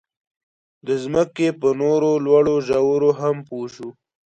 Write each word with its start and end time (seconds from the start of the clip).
د 0.87 0.89
ځمکې 1.03 1.47
په 1.61 1.69
نورو 1.81 2.11
لوړو 2.25 2.55
ژورو 2.67 3.11
هم 3.19 3.35
پوه 3.47 3.67
شو. 3.73 3.89